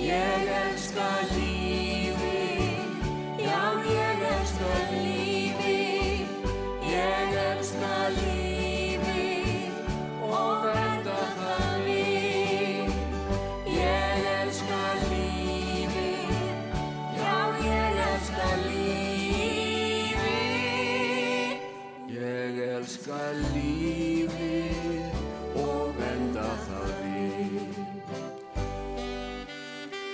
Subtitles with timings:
[0.00, 1.55] Ég elska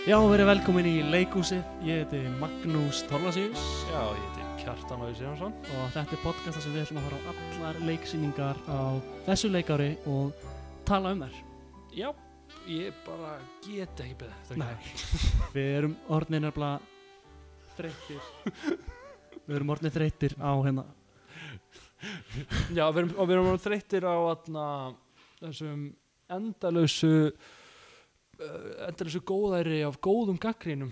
[0.02, 1.60] Já, verið velkomin í leikúsið.
[1.86, 6.64] Ég heiti Magnús Torlasíus Já, ég heiti Kjartan Ói Sigurðarsson og þetta er podcast þar
[6.64, 8.82] sem við ætlum að fara á allar leiksýningar á
[9.28, 10.42] þessu leikári og
[10.88, 11.38] tala um þær.
[11.94, 12.08] Já,
[12.66, 13.36] ég bara
[13.68, 14.90] get ekki beðið þetta Nei,
[15.54, 18.28] við erum orðnir nefnilega þreyttir.
[19.46, 20.88] við erum orðnir þreyttir á hérna.
[22.74, 24.68] Já, við erum, og við erum orðin þreyttir á atna,
[25.46, 25.90] þessum
[26.42, 27.16] endalösu
[28.42, 30.90] uh, endalösu góðæri af góðum gaggrínum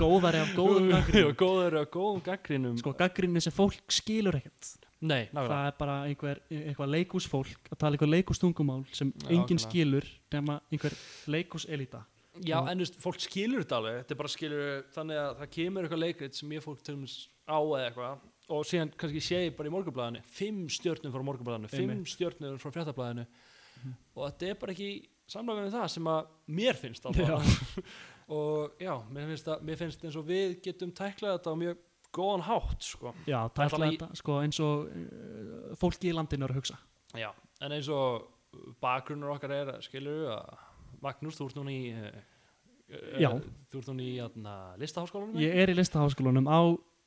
[0.00, 1.36] Góðari af góðum Já, gaggrinni.
[1.40, 4.72] góðæri af góðum gaggrínum Sko, gaggrinni sem fólk skilur ekkert.
[5.06, 9.42] Nei, nákvæmlega Það er bara einhver, eitthvað leikúsfólk að tala eitthvað leikústungumál sem Já, enginn
[9.60, 9.64] nákvæmlega.
[9.68, 10.96] skilur nema einhver
[11.34, 12.02] leikúselita.
[12.44, 15.52] Já, en þú veist, fólk skilur þetta alveg Þetta er bara skilur þannig að það
[15.56, 17.14] kemur eitthvað leikrit sem ég fólk til dæmis
[17.48, 21.70] á eða eitthvað og síðan kannski sé ég bara í morgunblæðinu fimm stjörnum frá morgunblæðinu,
[21.72, 22.12] fimm Einmitt.
[22.12, 23.24] stjörnum frá fréttablæðinu
[23.76, 23.94] Mhm.
[24.16, 24.90] og þetta er bara ekki
[25.32, 26.28] samlega með það sem að
[26.60, 27.58] mér finnst alltaf
[28.36, 31.82] og já, mér finnst, að, mér finnst eins og við getum tæklað þetta á mjög
[32.16, 33.12] góðan hátt sko.
[33.28, 36.54] Já, Það er tækla alltaf í- þetta sko, eins og uh, fólki í landinu er
[36.54, 36.78] að hugsa.
[37.18, 37.28] já,
[37.60, 38.30] en eins og
[38.80, 40.56] bakgrunnur okkar er, skilur að
[41.04, 42.16] Magnús, þú ert núna í uh,
[43.20, 43.28] Já.
[43.68, 46.60] þú ert núna í atna, listaháskólanum Ég er í listaháskólanum á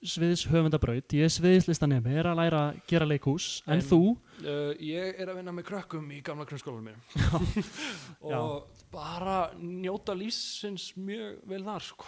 [0.05, 4.01] sviðis höfundabraut, ég er sviðislistanemi, er að læra að gera leikhús, en, En- þú,
[4.39, 7.63] Uh, ég er að vinna með krökkum í gamla grunnskólanum mínum.
[8.23, 12.05] Og bara njóta lífsins mjög vel þar sko.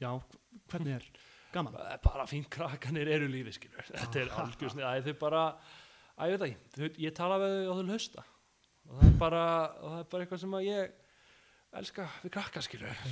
[0.00, 0.08] já,
[0.72, 1.04] hvernig er?
[1.52, 1.76] Gaman.
[1.76, 3.84] Það er bara fín krakkanir eru lífi skilur.
[4.00, 5.42] þetta er algjörsni að þau bara
[6.16, 8.24] að ég veit ekki, þau, ég tala við þau á þau hlusta.
[8.86, 9.44] Og það er bara,
[9.82, 10.96] það er bara eitthvað sem að ég
[11.76, 13.04] elska við krakka skilur.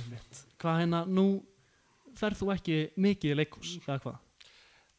[0.57, 1.27] Hvað hérna, nú
[2.19, 4.21] ferð þú ekki mikið í leikhús, eða hvað?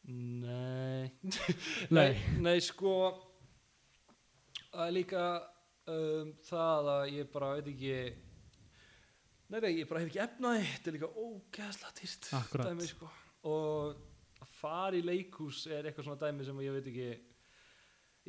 [0.47, 1.11] Nei
[1.91, 2.13] Nei.
[2.39, 2.93] nei, sko
[4.71, 5.23] það er líka
[5.91, 7.97] um, það að ég bara veit ekki
[9.47, 12.29] Nei, nei, ég bara hef ekki efnaði þetta er líka ógeðslega týrt
[12.67, 13.11] dæmi, sko.
[13.47, 17.21] og að fara í leikhús er eitthvað svona dæmi sem ég veit ekki ég,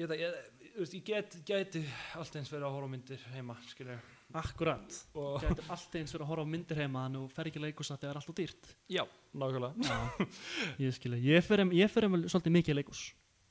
[0.02, 1.82] ég, ég, ég get, gæti
[2.18, 3.98] allt eins verið að horfa myndir heima skilur
[4.36, 4.96] Akkurat.
[5.16, 7.58] og Gætir allt eins fyrir að horfa á myndir heima þannig að þú fer ekki
[7.60, 8.68] í leikhús að það er alltaf dýrt.
[8.92, 10.26] já, nákvæmlega Já,
[10.84, 11.18] ég skilja.
[11.24, 12.84] Ég fer, ég fer um svolítið mikið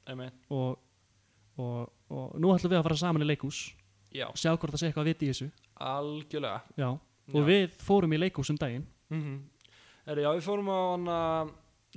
[0.08, 0.32] Amen.
[0.50, 0.78] og,
[1.58, 3.74] og, og nú ætlum við að fara saman í leikhús
[4.14, 5.50] já, sjá hvort það sé eitthvað að viti í þessu.
[5.82, 6.90] algjörlega Já.
[7.36, 8.86] Og við fórum í leikhús um daginn.
[9.12, 9.38] mm
[10.08, 11.18] Heru, já, við fórum á hana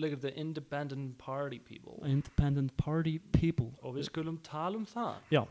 [0.00, 3.70] leikur þetta Independent Party People Independent Party People.
[3.82, 5.44] og við skulum tala um það Já.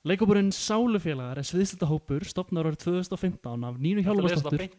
[0.00, 4.62] Leikópurinn Sálufélagar er sviðslita hópur stopnar árið 2015 af Nínu Hjálmarsdóttur.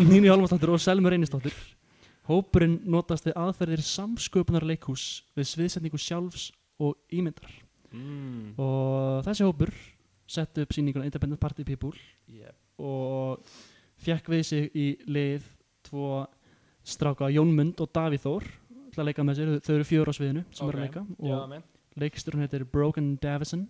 [0.08, 1.52] Nínu Hjálmarsdóttur og Selmur Einarsdóttur.
[2.30, 5.04] Hópurinn notast við aðferðir samsköpunar leikhús
[5.36, 6.48] við sviðsetningu sjálfs
[6.80, 7.52] og ímyndar.
[7.92, 8.56] mm.
[8.56, 9.74] Og þessi hópur
[10.24, 11.92] sett upp sýninguna Independent Party People
[12.30, 12.56] yep.
[12.80, 13.44] og
[14.00, 15.44] fekk við sig í lið
[15.84, 16.24] tvo
[16.80, 18.48] stráka Jón Mund og Davíð Þór
[19.00, 21.44] til að leika með sér, þau eru fjör á sviðinu sem eru að leika og
[21.56, 21.62] men
[22.00, 23.62] leikstjórn heitir Broken Davison.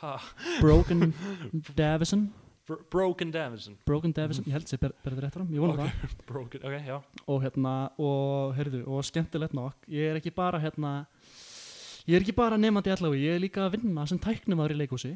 [0.00, 0.14] Ha,
[0.62, 1.08] Broken
[1.78, 2.28] Davison.
[2.68, 3.76] Bro Broken Davison.
[3.88, 5.78] Broken Davison, ég held sér berðið rétt fram, ég vona Ok.
[5.80, 6.16] það.
[6.30, 6.96] Broken, ok, já.
[7.32, 7.72] Og hérna,
[8.04, 9.78] og heyrðu, og skemmtilegt nokk.
[9.88, 10.92] Ég er ekki bara hérna
[12.08, 15.14] ég er ekki bara nefandi allavega, ég er líka að vinna sem tæknumæður í leikhúsi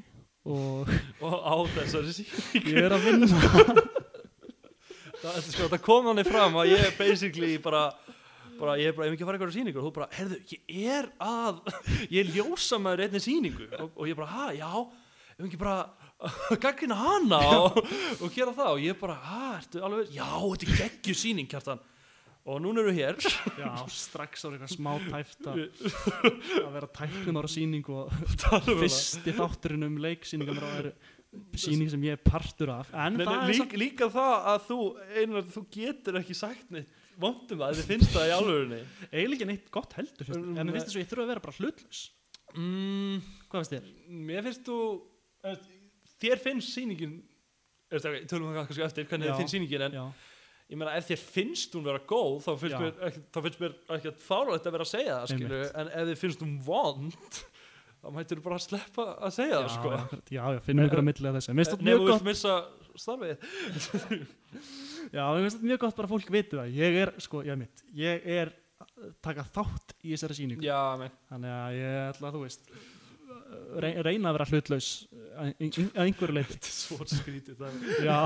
[0.48, 0.88] og
[1.28, 2.24] Og á þessari sí
[2.72, 3.28] ég er að vinna.
[5.22, 7.84] Það, sko, það kom þannig fram að ég basically bara
[8.62, 10.40] bara, ég er bara, ef ekki að fara eitthvað á sýningu og þú bara, herðu,
[10.50, 11.60] ég er að
[12.14, 13.68] ég er ljósa með einni sýningu.
[13.78, 14.70] Og, og ég bara, ha, já,
[15.36, 15.78] ef ekki bara
[16.62, 17.81] gaggrina hana og,
[18.22, 18.75] og gera það.
[18.76, 21.82] Og ég bara, ha, ertu alveg já, þetta er geggju sýning, kjartan.
[22.42, 23.19] Og núna eru hér.
[23.54, 28.70] Já, strax á eitthvað smá tæft að vera tæknumæður á sýningu og um það.
[28.81, 30.88] fyrsti þátturinn um leiksýningar og er
[31.54, 32.90] sýning sem ég er partur af.
[32.90, 34.78] En Nei, það nei, er líka, líka það að þú
[35.20, 38.80] einar, þú getur ekki sagt neitt vondum það, þið finnst það í alvörinni
[39.12, 40.42] eiginlega ekki neitt gott heldur fyrst.
[40.42, 42.02] Mm, en mér finnst þess að ég þurfa að vera bara hlutlaus
[42.56, 43.86] mm, hvað finnst þér?
[44.32, 44.78] Mér finnst þú
[45.48, 45.62] eh,
[46.22, 47.16] Þér finnst sýningin
[47.90, 49.32] eh, ok, Tölum við það kannski eftir hvernig Já.
[49.32, 50.04] þið finnst sýningin En Já,
[50.72, 52.80] ég meina ef þér finnst hún vera góð Þá finnst Já.
[52.84, 55.75] mér ekki, þá finnst mér ekki að fárlægt að vera að segja það skilur Einmitt.
[55.82, 57.42] En ef þið finnst hún vond
[58.02, 61.06] þá mættir þú bara að sleppa að segja það sko já, já, finnum ykkur að
[61.06, 62.54] milli að þessu Mér finnst þetta Nefnum mjög við gott, missa
[62.98, 63.36] starfið
[65.10, 66.72] já, mér finnst þetta mjög gott bara að fólk viti það.
[66.78, 68.52] Ég er, sko, já, mitt Ég er
[69.22, 70.64] taka þátt í þessari sýningu.
[70.66, 72.72] Já, með Þannig að ég ætla að þú veist
[73.82, 74.88] rey- reyna að vera hlutlaus
[75.32, 77.78] að að einhverju leiti Þetta er svo skrítið það.
[78.04, 78.19] Já,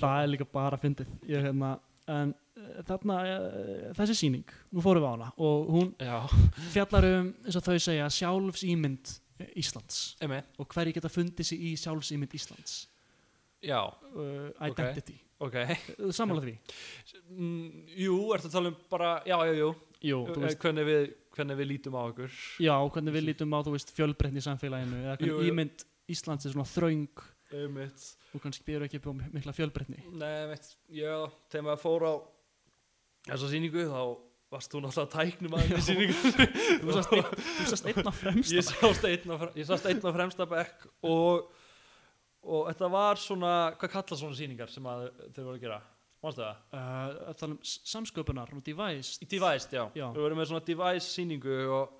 [0.00, 1.12] það er líka bara fyndið.
[1.28, 1.76] Ég, hérna,
[2.08, 6.14] En uh, þarna, uh, þessi sýning Nú fórum við á hana Og hún Já,
[6.72, 9.12] fjallar um, eins og þau segja Sjálfsýmynd
[9.60, 9.98] Íslands.
[10.24, 12.78] Emi Og hverju geta fundið sig í sjálfsýmynd Íslands.
[13.60, 15.76] Já, uh, Identity okay.
[16.14, 16.56] Samanlega því
[17.30, 20.86] mm, Jú, ertu að tala um bara Já, já, jú Jú, þú Eh, veist, hvernig,
[20.86, 24.46] við, hvernig við lítum á okkur já, hvernig við lítum á þú veist, fjölbreytni í
[24.46, 25.50] samfélaginu eða hvernig Jú, jú.
[25.52, 28.06] ímynd Íslands er svona þröng Einmitt.
[28.36, 31.14] og kannski byrju ekki upp á mikla fjölbreytni Nei, veit, já,
[31.50, 32.14] þegar maður fór á
[33.28, 34.00] þessa sýningu þá
[34.48, 35.76] varst þú náttúrulega tæknum að Já.
[35.76, 36.14] í sýningu
[36.84, 37.26] Þú sást einn,
[37.58, 40.46] þú sást einn á fremsta Ég sást einn á, fre- ég sást einn á fremsta
[40.48, 41.50] bekk og,
[42.46, 45.78] og þetta var svona, hvað kalla svona sýningar sem að þeir voru að gera?
[46.18, 46.62] Manstu það?
[46.74, 49.84] uh, að tala um samsköpunar og device Device, já.
[49.94, 50.06] Já.
[50.14, 51.98] Við vorum með svona Device sýningu og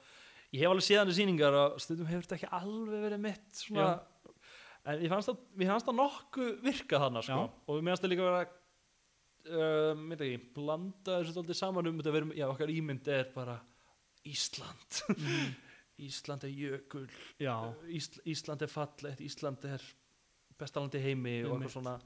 [0.51, 3.61] ég hef alveg séð hann í sýningar og stundum hefur þetta ekki alveg verið mitt
[3.61, 3.93] svona,
[4.89, 7.39] en ég fannst það, mér fannst það nokkuð virka þarna sko.
[7.45, 7.63] Já.
[7.69, 8.43] og mér fannst það líka vera
[9.53, 13.59] uh, mynd ekki, blanda þessu dálítið saman um þetta verum, já, okkar ímynd er bara
[14.27, 15.03] Ísland
[16.09, 17.07] Ísland er jökul
[17.43, 17.55] já,
[17.87, 19.85] Ísl, Ísland er fallegt, Ísland er
[20.59, 21.99] bestalandi heimi og eitthvað svona.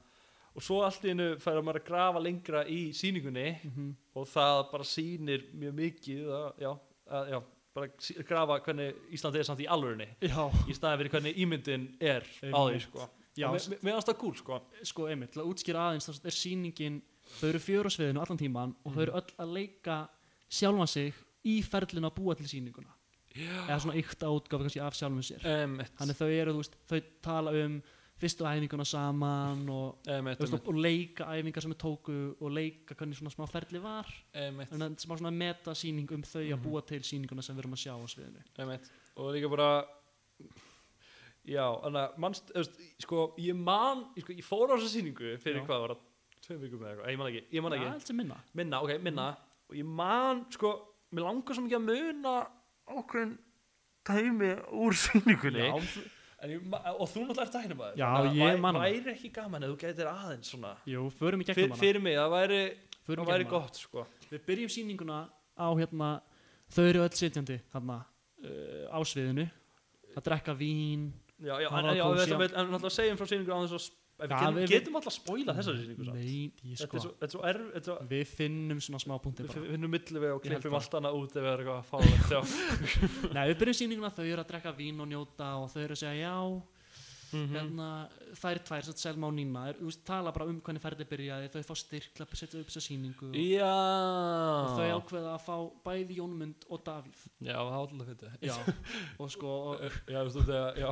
[0.53, 4.59] Og svo allt í hennu færa maður að grafa lengra í sýningunni mm og það
[4.69, 6.69] bara sýnir mjög mikið að, já,
[7.17, 7.37] að, já,
[7.73, 7.87] bara
[8.29, 12.59] grafa hvernig Ísland er samt í alvörinni já, í staðin fyrir hvernig ímyndin er á
[12.61, 13.07] því sko.
[13.33, 13.47] já.
[13.49, 14.59] Mér fannst það cool sko.
[14.85, 17.01] sko einmitt, til að útskýra aðeins þá er sýningin,
[17.39, 19.97] þau eru fjör á sviðinu allan tíman og þau eru öll að leika
[20.53, 22.93] sjálfan sig í ferlinu að búa til sýninguna.
[23.33, 25.41] Eða svona ykta útgáfi kannski af sjálfum sér.
[25.63, 27.79] Emmett þannig þau eru, þú veist, þau tala um
[28.21, 32.95] fyrstu æfinguna saman og, þú veist, og, og leika æfingar sem þau tóku og leika
[32.95, 34.07] hvernig svona smá ferli var.
[34.33, 36.63] Þannig að smá svona metasýning um þau að Mhm.
[36.63, 38.43] búa til sýninguna sem við erum að sjá á sviðinu.
[39.17, 39.85] Og líka bara
[41.45, 42.51] já, þannig að mannst,
[43.03, 45.65] sko, ég man sko, ég fór á þessa sýningu fyrir Já.
[45.67, 46.01] hvað var það
[46.43, 48.07] tveim vikum eða eitthvað, ég man ekki, ég man ekki.
[48.07, 48.37] sem minna.
[48.53, 49.27] Minna, ok, minna.
[49.69, 50.73] Og ég man, sko,
[51.13, 52.47] mér langar svo mikið að muna
[52.87, 53.37] ákveðin
[54.05, 55.67] tæmi úr sýningunni.
[55.67, 58.27] Já, En ég, og þú náttúrulega ert tæknumæður að
[58.65, 58.83] hana.
[58.83, 62.17] væri ekki gaman ef þú gætir aðeins svona jú, förum í gegnum hana fyrir mig,
[62.19, 62.61] það væri,
[63.07, 64.05] það væri gott sko.
[64.29, 65.19] Við byrjum sýninguna
[65.55, 66.09] á hérna
[66.73, 69.47] þau eru öll sitjandi hérna uh, á sviðinu
[70.13, 73.59] að drekka vín já, já, Það en, já, við, en náttúrulega segjum frá sýningu á
[73.63, 76.17] þess að við getum, við- getum alltaf spoilað þessa sýningu samt.
[76.17, 77.41] Nei, sko svo, er svo
[77.87, 80.79] svo, Við finnum svona smá punkti við finnum milliveg og klippum það.
[80.81, 84.25] allt annað út ef við erum eitthvað að fá þetta Nei, við byrjum sýninguna, þau
[84.27, 86.37] eru að drekka vín og njóta og þau eru að segja já.
[87.33, 87.49] Mhm.
[87.57, 87.85] hérna,
[88.37, 91.73] þær tvær, satt Selma og Nína er, tala bara um hvernig ferði byrjaði þau fá
[91.81, 95.55] styrk til að setja upp þessa sýningu og, og þau ákveða að fá
[95.87, 97.23] bæði Jónmund og Davíð.
[97.41, 98.53] Já, það var alltaf fyrir já,
[99.17, 99.81] og sko og,
[100.13, 100.89] já, þetta, já.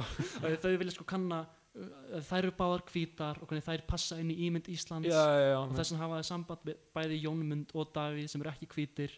[0.65, 4.67] Þau vilja sko kanna þær eru báðar hvítar og hvernig þær passa inn í ímynd
[4.73, 5.07] Íslands.
[5.07, 8.43] Já, já, já, og þess vegna hafa þau samband með bæði Jónmund og Davíð sem
[8.43, 9.15] eru ekki hvítir.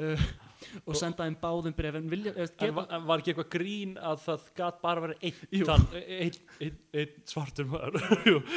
[0.00, 0.24] Uh,
[0.86, 4.20] og senda þeim báðum bref en vilja, En, var- en var ekki eitthvað grín að
[4.26, 7.98] það gat bara verið einn tann, einn ein, ein svartur maður?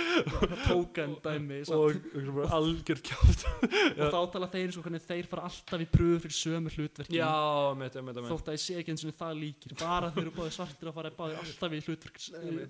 [0.67, 3.45] Tókan dæmi og, og, og algjör kjátt.
[4.05, 7.17] Og þá tala þeir sko hvernig þeir fara alltaf í pröfu fyrir sömu hlutverki.
[7.17, 7.31] Já,
[7.79, 9.75] þetta, með þetta þótt að ég sé ekki eins og það líkir.
[9.79, 12.21] Bara þeir eru báði svartir að fara báði alltaf í hlutverk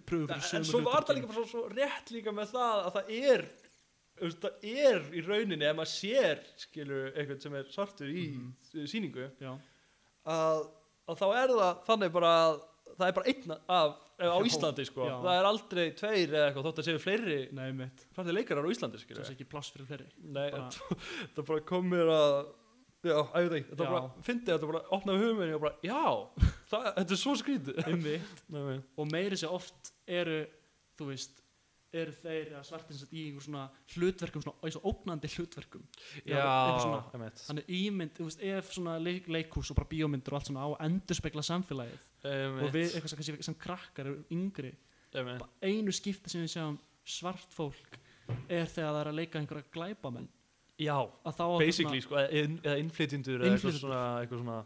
[0.10, 3.46] pröfu fyrir en sömu svo var það líka rétt líka með það að það er
[4.20, 8.26] það er í rauninni ef maður sér skilur eitthvað sem er svartur í
[8.88, 9.52] sýningu já,
[10.32, 10.64] að,
[11.12, 12.58] að þá er það þannig bara að
[12.96, 16.84] það er bara einn af á Íslandi sko, það er aldrei tveir eða eitthvað þótt
[16.84, 17.40] að séu fleiri
[18.16, 20.06] svartir leikarar á Íslandi það sé ekki pláss fyrir fleiri.
[20.24, 21.00] Nei, Bara-
[21.36, 22.38] það bara kom mér að
[23.06, 23.90] Já, ég veit ekki, Já.
[23.92, 27.82] bara fyndi þetta bara opnaði hugum og bara, já, það, þetta er svo skrítið
[28.98, 30.40] og meiri sér oft eru
[30.98, 31.44] þú veist
[32.02, 35.84] eru þeir að svartins í einhver svona hlutverkum svona, eins og ógnandi hlutverkum.
[36.28, 36.46] Já,
[36.82, 40.66] svona, þannig ímynd, þú veist, ef svona leik, leikús og bara bíómyndir og allt svona
[40.66, 42.08] á að endurspegla samfélagið.
[42.26, 44.74] Og við eitthvað sem, kannski sem krakkar eru yngri.
[45.16, 48.00] Bara einu skipti sem við sjáum svart fólk
[48.50, 50.32] er þegar það er að leika einhverja glæpamenn.
[50.82, 50.98] Já,
[51.56, 54.58] basically, sko, eða, eða innflytjendur eða svona, eitthvað svona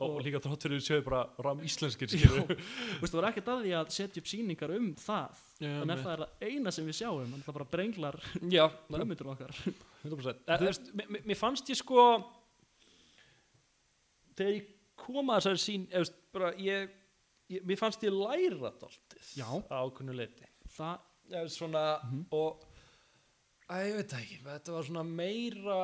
[0.00, 3.48] og, líka þráttur við séu bara ram íslenskir Já, skilur þú veist, það var ekkert
[3.54, 5.42] að því að setja upp sýningar um það.
[5.60, 8.18] En ef það er það eina sem við sjáum það bara brenglar
[8.50, 9.54] Já, hugmyndur okkar.
[10.04, 12.08] 100% Eh, þú veist, mér- fannst ég sko
[14.36, 14.70] þegar ég
[15.04, 16.90] kom að þessari sín veist, bara, ég
[17.54, 19.48] ég, mér fannst ég læra dáltið Já.
[19.70, 20.98] á ákveðnu leiti það,
[21.30, 22.26] Já, svona Mhm.
[22.36, 22.64] og
[23.70, 25.78] að ég veit ekki, þetta var svona meira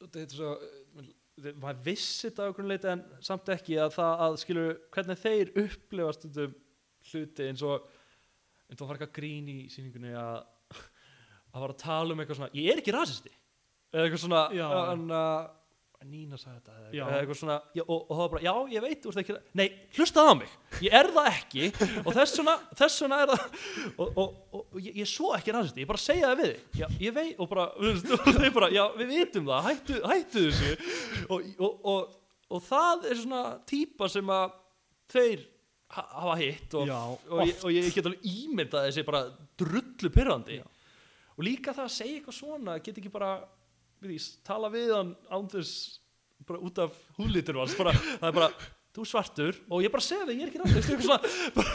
[0.00, 0.54] þetta er svo
[0.96, 1.14] þetta-
[1.58, 5.52] maður vissi þetta á ákveðnu leiti en samt ekki að það að skilur hvernig þeir
[5.64, 6.52] upplifa stundum
[7.10, 7.88] hluti eins og
[8.70, 10.44] eins og var eitthvað grín í sýningunni að
[11.54, 13.32] að var að tala um eitthvað svona ég er ekki rasisti.
[13.94, 14.40] Eða eitthvað svona
[14.94, 15.44] en, uh,
[16.04, 16.88] Nína sagði þetta eða Já.
[16.90, 19.20] eitthvað, eða eitthvað svona já, og, og það var bara, já ég veit, þú ert
[19.22, 20.52] ekki nei, hlustaðu á mig,
[20.84, 21.68] ég er það ekki
[22.04, 23.46] og þess vegna, þess vegna er það
[23.94, 26.50] og, og, og, og ég, ég er svo ekki rasisti ég bara segja það við
[26.52, 29.66] þig, já, ég veit og bara, þú veist, og þeir bara, já, við vitum það
[29.70, 30.92] hættu, hættu þessu.
[31.24, 32.14] Og, og, og,
[32.58, 33.42] og það er svona
[33.72, 34.54] típa sem að
[35.14, 35.42] þeir
[35.96, 39.24] ha- hafa hitt og, Já, og, ég, og ég get alveg ímyndað þessi bara
[39.60, 40.60] drullu pyrrandi
[41.34, 43.32] og líka það að segja eitthvað svona get ekki bara
[44.08, 46.00] við því, tala við hann án þess
[46.48, 46.96] bara út af
[47.78, 48.50] bara, það er bara,
[48.94, 50.60] þú svartur og ég bara það, ég er ekki
[51.56, 51.70] bara,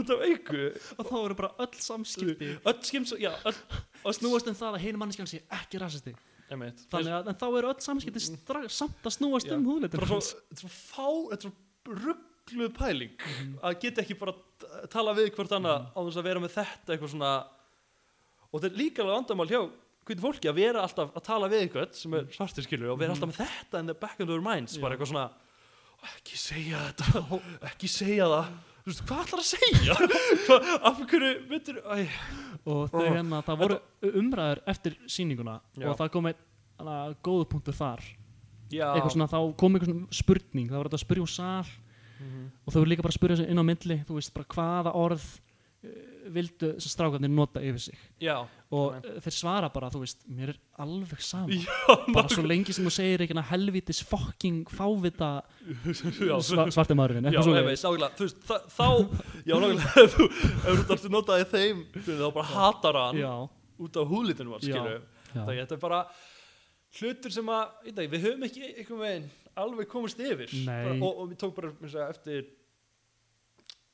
[0.00, 0.64] út af auku
[0.96, 2.50] og þá eru bara öll samskipti.
[2.64, 3.54] Öll skims, já, öll,
[4.02, 6.16] öll snúast um það að hinn manneskjan sé ekki rasisti.
[6.50, 6.82] Einmitt.
[6.90, 9.54] þannig að þá eru öll samskipti strax, samt að snúast Já.
[9.54, 13.26] um svo, þetta er svo fá, þetta er svo ruggluð pæling
[13.62, 14.34] að geta ekki bara
[14.90, 17.30] tala við hvort annað á þess að vera með þetta eitthvað svona
[18.50, 19.60] og þetta er líka alveg vandamál hjá
[20.10, 23.14] hvernig fólki að vera alltaf að tala við eitthvað sem er svartir skilur og vera
[23.14, 25.28] alltaf með þetta in the back of their minds bara eitthvað svona
[26.10, 27.40] ekki segja þetta,
[27.70, 28.52] ekki segja það.
[28.80, 29.96] Þú veist, hvað ætlar að segja?
[30.46, 33.76] Hvað- af hverju, veitur og þau hérna, það voru
[34.22, 35.90] umræður eftir sýninguna Já.
[35.90, 38.00] og það kom einn góðu punktur þar.
[38.72, 41.70] Já, eitthvað svona, þá kom eitthvað svona spurning það var þetta að spyrja úr sal
[42.20, 42.40] Mhm.
[42.66, 45.22] og þau voru líka bara að spyrja inn á milli þú veist bara hvaða orð
[45.80, 48.00] vildu þessar strákarnir nota yfir sig.
[48.20, 48.34] Já,
[48.76, 49.14] og Nei.
[49.14, 51.56] uh, þeir svara bara, þú veist, mér er alveg sama.
[51.56, 55.30] Já bara svo lengi sem þú segir ekki helvitis fucking fávita
[56.28, 58.44] já, sva, svarti maðurinn Já, eitthvað einmitt, nákvæmlega, þú veist,
[58.76, 58.86] þá,
[59.48, 60.28] já, nákvæmlega, ef þú,
[60.92, 63.24] þarfst að notaði þeim, þú veist, þá bara hatar hann
[63.80, 64.00] út
[64.68, 64.96] Já, skilju.
[65.32, 65.40] já.
[65.40, 66.04] Það þetta er bara
[67.00, 69.28] hlutur sem að, veit ekki, við höfum ekki einhvern veginn
[69.60, 70.50] alveg komist yfir.
[70.66, 71.70] Bara, og, og við tók bara,
[72.10, 72.50] eftir,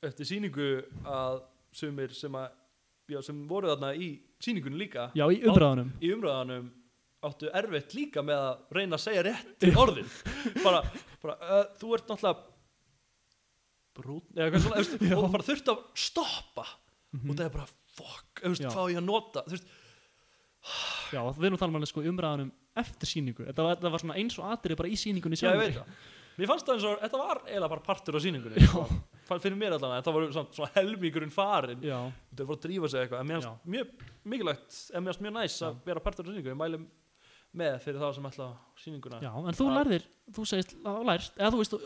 [0.06, 0.70] eftir sýningu
[1.06, 1.44] að
[1.76, 2.50] sumir sem að,
[3.12, 4.10] já, sem voru þarna í
[4.42, 6.66] sýningunni líka, já, í umræðanum í umræðanum,
[7.26, 10.10] áttu erfitt líka með að reyna að segja rétt orðin.
[10.64, 10.82] Bara,
[11.22, 12.44] bara uh, þú ert náttúrulega
[13.96, 16.66] brún eða eitthvað svona, og bara þurft að stoppa.
[17.16, 17.66] Og það er bara
[17.96, 18.68] fuck, Já.
[18.68, 19.42] hvað á ég að nota?
[19.48, 19.70] Veist,
[21.14, 23.46] já, við erum að tala um sko umræðanum eftir sýningu.
[23.48, 25.94] Þetta var, þetta var svona eins og atrið bara í sýningunni já ég veit það
[26.36, 28.66] mér fannst það eins og, þetta var eiginlega bara partur á sýningunni.
[29.26, 31.96] Fann- fyrir mér en það var svona, svona helmingurinn farin já,
[32.36, 33.48] þau voru að drífa sig eitthvað, en mér Já.
[33.48, 36.84] fannst mjög mikilvægt, en mér fannst mjög næs að vera partur á sýningu, ég mælum
[37.56, 38.52] með fyrir þá sem ætla á
[38.82, 39.18] sýninguna.
[39.24, 41.76] Já, en þú lærðir þú segist, á lært, eða þú veist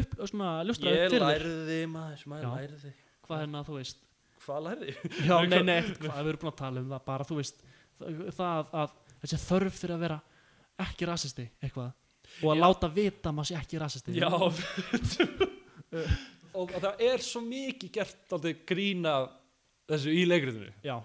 [0.00, 2.92] upp, svona ljóstraði ég lærði maður, maður lærði.
[3.28, 4.02] Hvað er það, þú veist?
[4.46, 4.94] Hvað lærði?
[5.28, 7.64] Já, nei, nei, hvað, við erum búin að tala um það bara, þú veist,
[7.98, 10.18] það, það að þessi þörf fyrir að vera
[10.88, 11.90] ekki rasisti eitthvað,
[12.42, 12.62] og að Já.
[12.64, 14.10] láta vita að maður sé ekki rasisti.
[14.18, 14.30] Já
[16.58, 19.14] og það er svo mikið gert aldrei grína
[19.88, 20.70] þessu í leikritinu.
[20.84, 20.96] Já,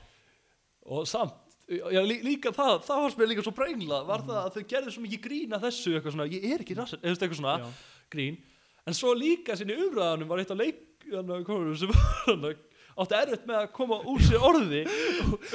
[0.89, 4.55] og samt Já, lí, líka það, það var mér líka svo brengla var það að
[4.57, 7.71] þau gerðu svo mikið grína þessu eitthvað svona, ég er ekki rassar, eða eitthvað svona
[8.11, 8.35] grín,
[8.83, 12.51] en svo líka sinni umræðanum var eitt á leik hana, konur, sem var hana,
[12.99, 14.83] átti erfitt með að koma úr sér orði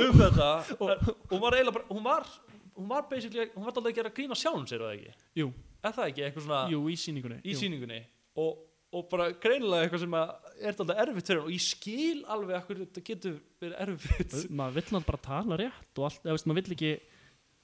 [0.06, 0.48] um þetta.
[0.80, 0.88] Og,
[1.28, 2.24] og var bara, hún var
[2.78, 5.50] hún var basically, hún var alltaf að gera grína sjálfum sér eða ekki, jú,
[5.82, 7.42] er það ekki eitthvað svona jú, í sýningunni.
[7.42, 7.60] Í jú.
[7.64, 8.00] sýningunni.
[8.38, 10.32] Og, og bara greinilega eitthvað sem að
[10.62, 11.50] er alltaf erfitt fyrir hann.
[11.50, 14.40] Og ég skil alveg að þetta getur verið erfitt.
[14.48, 16.92] Maður vill náttúrulega bara tala rétt og allt, eða veist, maður vill ekki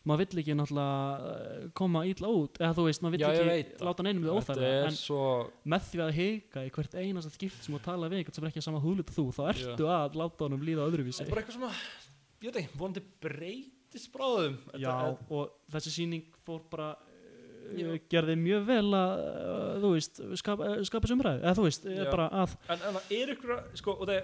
[0.04, 2.59] maður vill ekki náttúrulega eh, koma ítla út.
[2.61, 5.23] Eða þú veist, maður vill Já, ekki láta neinum við er en svo
[5.64, 8.52] með því að hika í hvert einasta skipt sem þú tala við eitthvað sem er
[8.52, 11.23] ekki að sama húðlut og þú þá ertu að láta honum líða öðruvísi.
[11.23, 11.73] Þetta er bara eitthvað svona
[12.44, 13.83] ég veit ekki, vonandi breytist
[14.14, 19.68] bráðum Þetta já, er- og þessi sýning fór bara uh, gerði mjög vel að uh,
[19.84, 22.04] þú veist, skapa, uh, skapa sumræði eða þú veist, Já.
[22.10, 24.20] Bara að en, en það er ykkur að- sko, og það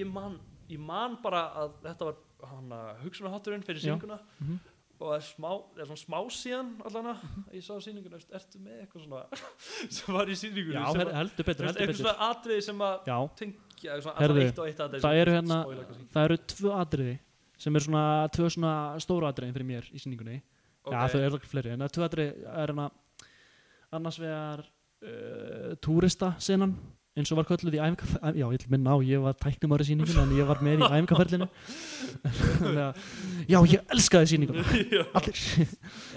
[0.00, 0.38] ég man
[0.70, 2.22] ég man bara að þetta var
[2.54, 3.94] hana, hugsunarhátturinn fyrir Já.
[3.94, 4.18] sýninguna.
[4.40, 4.62] Mhm.
[4.94, 7.12] og það er smá, það er svona smá síðan allana,
[7.52, 9.22] ég sá sýninguna ertu- ertu með eitthvað svona
[9.96, 12.00] sem var í sýningunni já, að- heldur þú betur, heldur eitthvað betur.
[12.04, 12.94] svona atriði sem að
[13.40, 15.58] tengja svona, alltaf eitt og eitt atriði það eru hérna
[16.14, 17.16] það eru tvö atriði
[17.64, 18.04] sem eru svona
[18.34, 20.40] tvö svona stóru atriðin fyrir mér í sýningunni.
[20.84, 21.14] Já, Ok.
[21.14, 22.90] þau eru ekki fleiri, en það er tvö atriði er hérna
[23.94, 26.74] annars vegar uh, túrista senan
[27.14, 29.86] eins og var kölluð í æfingaferlinu já, ég vil minna á, ég var tæknum árið
[29.92, 30.88] sýningun en ég var með í
[32.84, 32.96] að-
[33.48, 34.64] já, ég elskaði sýninguna.
[34.98, 35.04] Já.
[35.14, 35.42] allir.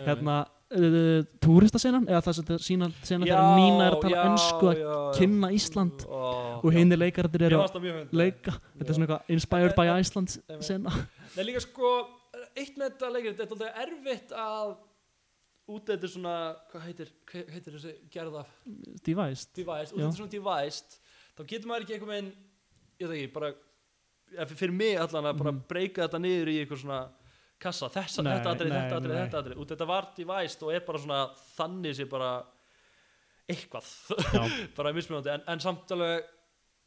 [0.07, 0.37] Hérna,
[0.73, 4.81] uh, túristasenan eða það sem sína sena þegar Nína er að tala ennsku að
[5.19, 6.07] kynna Ísland.
[6.09, 8.57] Og henni leikarðir eru að leika.
[8.79, 10.33] Þetta er svona eitthvað inspired by Iceland
[10.65, 10.95] sena
[11.35, 11.91] Nei líka sko,
[12.53, 14.75] eitt með þetta leikir þetta er alltaf erfitt að
[15.77, 16.35] út eftir svona,
[16.71, 18.43] hvað heitir hvað heitir þessi gerða
[19.03, 20.99] Devised, devised út eftir svona devised
[21.35, 22.33] þá getur maður ekki einhvern veginn
[22.97, 25.63] ég veit ekki, bara fyrir mig allan að bara mm.
[25.69, 27.01] breyka þetta niður í einhver svona
[27.57, 30.85] kassa, þessa, nei, þetta aðrið, þetta aðrið, þetta aðrið út þetta var devised og er
[30.87, 31.21] bara svona
[31.57, 32.31] þannig sem bara
[33.47, 33.87] eitthvað.
[34.77, 36.25] Bara mismunandi, en, en samt alveg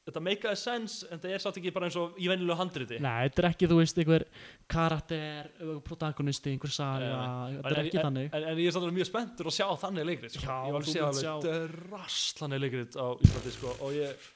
[0.08, 2.98] þetta make a sense, en það er samt ekki bara eins og í vennilega handriti.
[3.02, 4.24] Nei, þetta er ekki, þú veist, einhver
[4.70, 5.50] karakter
[5.86, 7.10] protagonisti, einhver saga
[7.56, 8.30] þetta er ekki en, þannig.
[8.30, 10.46] en, en ég er samt alveg mjög spenntur að sjá þannig leikrið sko.
[10.46, 11.34] ég var að sjá.
[11.34, 14.26] alveg drastlanir leikrið á Íslandi sko, og ég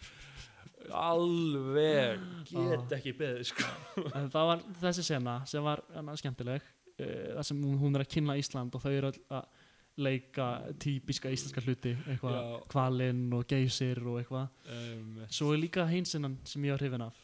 [0.93, 3.69] alveg get ekki beðið sko.
[4.17, 8.13] en það var þessi sena sem var hana, skemmtileg uh, það sem hún er að
[8.17, 9.63] kynna Ísland og þau eru að
[9.97, 10.49] leika
[10.83, 16.65] típiska íslenska hluti eitthvað kvalinn og geysir og eitthvað um, svo er líka hinsinnan sem
[16.67, 17.21] ég var hrifin af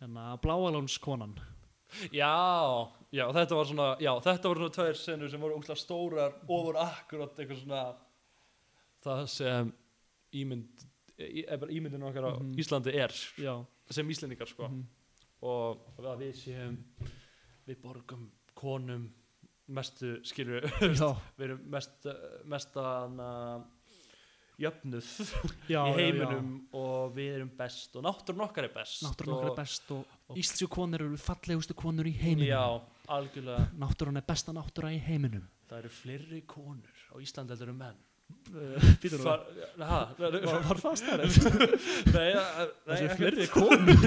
[0.00, 1.34] hérna Bláalónskonan
[2.12, 2.32] já,
[3.12, 6.80] já, þetta var svona já, þetta var svona tveir senur sem voru ógslag stórar voru
[6.84, 7.84] akkurat eitthvað svona
[9.02, 9.72] það sem
[10.42, 10.88] ímynd
[11.22, 12.58] ímyndinu okkar á mm -hmm.
[12.58, 13.64] Íslandi er Já.
[13.90, 14.68] sem íslendingar sko.
[14.68, 14.84] mm -hmm.
[15.40, 16.76] og, og við séum
[17.66, 19.12] við borgum konum
[19.74, 20.66] mestu skilur
[21.38, 22.10] við erum mest,
[22.48, 23.22] mest að
[24.60, 25.08] jöfnuð
[25.74, 26.82] já, í heiminum já, já.
[26.82, 30.38] og við erum best og náttúrun okkar er best náttúrun okkar er best og, og
[30.38, 32.86] Íslandsjó konur eru fallegustu konur í heiminum
[33.82, 38.00] náttúrun er besta náttúra í heiminum það eru fleiri konur á Íslandi heldur um menn
[39.02, 39.26] Býtur þú?
[39.76, 41.34] Var það stærð?
[42.14, 44.06] Nei, það er flerri konur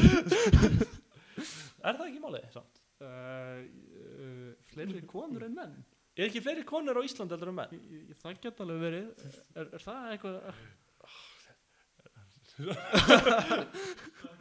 [1.85, 2.57] Er það ekki málið?
[2.95, 3.61] Uh,
[4.75, 5.75] fleiri konur en menn?
[6.15, 7.73] Er ekki fleiri konur á Íslandi heldur en menn?
[8.21, 9.07] Það geta alveg verið.
[9.55, 10.35] Er, er það eitthvað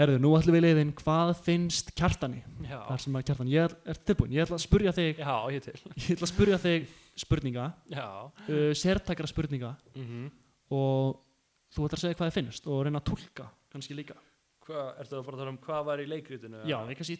[0.00, 2.40] Herðu, nú ætlum við leiðin hvað finnst kjartani?
[2.68, 5.64] Þar sem að kjartani, ég er, er tilbúin ég ætla að spurja þig Já, ég
[5.64, 5.76] til.
[5.96, 6.80] Ég ætla að spurja þig
[7.20, 7.66] spurninga.
[7.92, 9.74] Uh, sértækra spurninga.
[9.94, 10.26] Mm -hmm.
[10.76, 11.20] og
[11.74, 14.16] þú ætlar að segja hvað þið finnst og reyna að tólka kannski líka
[14.70, 16.62] Hvað, ertu að fara að tala um hvað var í leikrítinu?
[16.68, 17.16] Já, ég, kannski,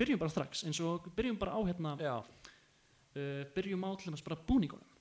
[0.00, 4.38] byrjum bara strax eins og byrjum bara á hérna uh, byrjum á til þess bara
[4.48, 4.94] búningunum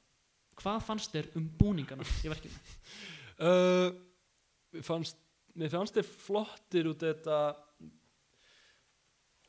[0.59, 2.63] hvað fannst þér um búningana í verkinu?
[3.39, 3.89] Uh,
[4.89, 5.19] fannst,
[5.55, 7.39] mér fannst þér flottir út þetta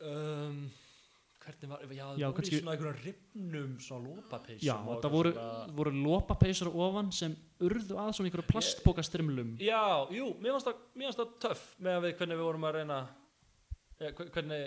[0.06, 0.66] um
[1.46, 5.76] hvernig var, já, það voru í svona einhverjum ripnum svona lópapeysum já, það voru, svona...
[5.80, 11.68] voru lópapeysur ofan sem urðu að svona einhverju plastbókastrimlum já, jú, mér finnst það töff
[11.78, 12.98] með að við hvernig við vorum að reyna
[14.00, 14.66] ja, hvernig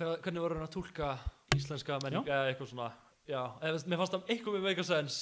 [0.00, 1.12] hvernig vorum við að tólka
[1.56, 2.90] íslenska menninga eða eitthvað svona.
[3.30, 5.18] Já, eða, mér fannst það eitthvað með make a sense.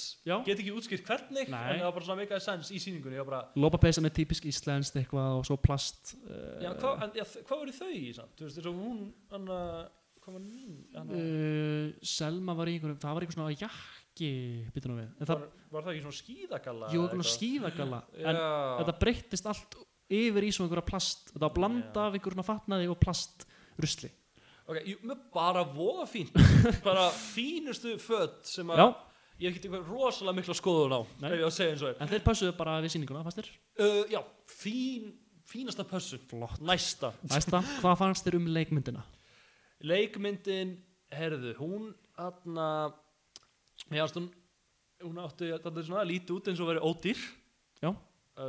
[0.47, 1.59] Get ekki útskilt hvernig Nei.
[1.59, 3.41] en það var bara svona make a sense í síningunni bara...
[3.59, 7.75] lópapeysan er típisk íslenskt eitthvað og svo plast uh, já, hvað, en, já, hvað voru
[7.75, 8.33] þau í samt?
[8.39, 9.03] þú veist, þess að hún
[9.37, 9.59] anna,
[10.23, 10.77] hvað var mín?
[10.99, 14.29] Uh, Selma var í einhverjum það var einhver svona jakki
[14.75, 16.89] var, það, var það ekki svona skíðagalla?
[16.93, 17.99] jú, einhvern skíðagalla.
[18.19, 19.77] En þetta breyttist allt
[20.09, 21.29] yfir í svona einhverja plast.
[21.33, 24.11] Þetta var blanda af einhverjum fatnaði og plastrusli.
[24.69, 24.97] Ok, jú,
[25.33, 26.27] bara voða fín
[26.87, 28.83] bara fínustu född sem að
[29.39, 33.39] ég hef ekki eitthvað rosalega miklu skoðun á en þeir passuðu bara við síninguna, fannst
[33.39, 33.49] þér?
[33.79, 34.19] Uh, já,
[34.51, 35.09] fín
[35.49, 36.19] fínasta passu,
[36.61, 37.13] næsta.
[37.25, 39.01] Næsta, hvað fannst þér um leikmyndina?
[39.85, 40.75] Leikmyndin,
[41.13, 42.67] herðu, hún aðna
[43.93, 44.29] ég aðst hún
[45.03, 45.51] hún átti
[45.85, 47.21] svona lítið út eins og verið ódýr.
[47.79, 47.91] Já.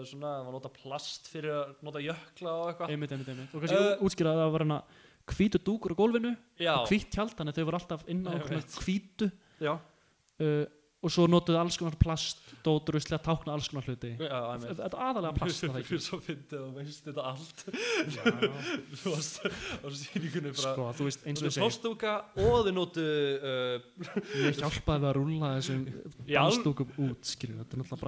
[0.07, 2.93] Svona, það var nota plast fyrir að nota jökla og eitthvað.
[2.95, 3.55] Einmitt, einmitt, einmitt.
[3.55, 4.81] Og kannski uh, útskýrað að það var hana
[5.31, 6.73] hvítu dúkur á gólfinu já.
[6.75, 8.33] og hvít hjald, þannig að þau voru alltaf inn á
[8.81, 9.31] hvítu.
[9.63, 9.73] Já.
[10.41, 10.65] Uh,
[11.01, 14.11] og svo notuðu alls konar plast dótur og slega tákna alls konar hluti.
[14.21, 16.01] Þetta er aðalega plast það ekki?
[16.05, 17.63] Svo fyndið og veist þetta allt.
[19.01, 19.39] Þú varst
[19.81, 23.89] á síningunni sko, þú veist eins og þessi plastúka og þau notu uh,
[24.43, 25.87] ég hjálpaði að rúla þessum
[26.29, 28.05] plastúkum út skilju, þetta er náttúrulega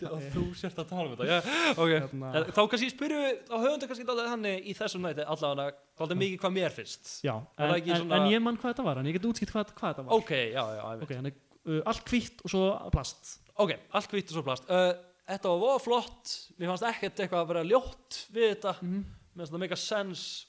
[0.00, 2.00] bara þú sért að tala um þetta yeah, okay.
[2.00, 2.32] Hérna.
[2.48, 6.56] þá kannski spyrjum við á höfundu kannski þannig í þessum næti allavega alltaf mikið hvað
[6.56, 7.12] mér finnst.
[7.26, 8.18] Já, en, en, svona...
[8.20, 10.16] en ég mann hvað þetta var en ég get útskipt hvað, hvað þetta var.
[10.16, 11.32] Ok, já, já, okay,
[11.68, 14.92] uh, allt hvitt og svo plast ok, allt hvitt og svo plast uh,
[15.30, 19.18] þetta var voða flott mér fannst ekkert eitthvað að vera ljótt við þetta mm -hmm.
[19.34, 20.46] mér fannst það make a sense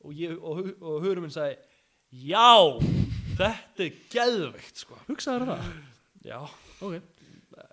[0.00, 1.56] og, ég, og, og hugurinn minn segi
[2.10, 2.80] já,
[3.38, 4.98] þetta er geðvikt sko.
[5.08, 5.72] hugsaður það?
[6.24, 6.38] já,
[6.80, 7.00] ok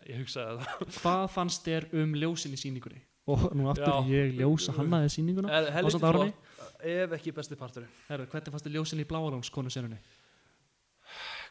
[0.08, 3.02] ég hugsaði það hvað fannst þér um ljósin í síningunni?
[3.28, 3.98] og nú aftur já.
[4.12, 6.46] ég ljósa hannaði síninguna flott
[6.78, 10.00] ef ekki besti partur hvernig fannst þér ljósin í bláalónskonu senunni?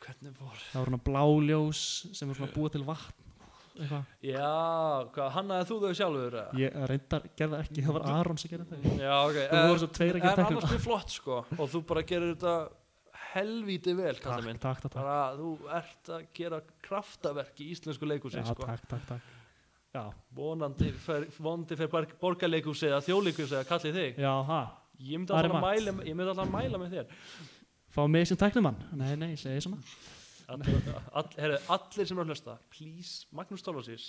[0.06, 0.58] Hvernig fór?
[0.72, 1.84] Það voru svona bláljós
[2.16, 3.22] sem voru svona búið til vatn
[3.76, 4.04] eitthvað.
[4.24, 4.52] Já,
[5.12, 6.36] hvað, hannaði þú þau sjálfur?
[6.40, 6.60] eða?
[6.62, 9.88] ég reyndar gerði ekki, það var Aron sem gerði það Já, ok þú voru svo
[9.98, 12.54] tveir að En gera annars mjög flott sko Og þú bara gerir þetta
[13.36, 14.60] helvíti vel kallið takk, minn.
[14.62, 15.02] takk, takk, takk.
[15.02, 18.64] Bara þú ert að gera kraftaverk í íslensku leikhúsi já, sko.
[18.64, 19.34] takk, takk, takk.
[19.96, 20.02] Já,
[20.36, 24.18] Vonandi fer, vonandi fer borgarleikhúsi eða þjóðleikhúsi eða kallið þig.
[24.24, 24.62] Já, ha,
[24.96, 25.76] Ég myndi Ari alltaf að Matt.
[25.76, 27.10] mæla, ég myndi alltaf að mæla með þér
[27.96, 29.80] fá mig sem teknumann nei, nei, ég segi svona.
[30.46, 30.76] Allir,
[31.10, 34.06] all, heru, allir sem eru að hlusta Please, Magnús Tólfasís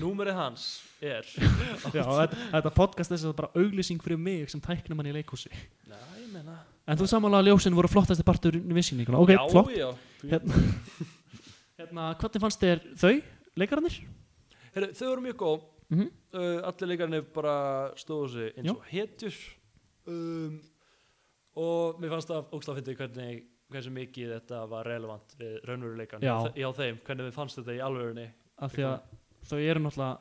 [0.00, 0.66] Númerið hans
[1.04, 1.26] er
[1.96, 5.50] já, þetta, þetta podcast er bara auglýsing fyrir mig sem teknumann í leikhúsi.
[5.52, 6.54] Já, ég meina
[6.90, 9.74] en þú samanlega að ljósin voru flottasti partur í vissýninguna ok, Já, flott.
[9.76, 9.90] já.
[10.30, 10.62] Hérna,
[11.80, 13.12] hérna, hvernig fannst þér þau,
[13.60, 14.00] leikararnir?
[14.74, 15.60] Heru, Þau eru mjög góð.
[15.90, 17.54] Mm uh, allir leikarnir bara
[17.98, 19.38] stóðu sig eins og hetjur.
[20.10, 20.60] Um,
[21.56, 26.24] og mér fannst það ógst að finna hvernig hversu mikið þetta var relevant við raunveruleikan
[26.26, 26.36] Já.
[26.54, 28.28] hjá þeim, hvernig við fannst þetta í alvörunni?
[28.60, 28.98] Af því að
[29.50, 30.18] þau eru náttúrulega